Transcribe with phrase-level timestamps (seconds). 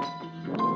[0.00, 0.69] Música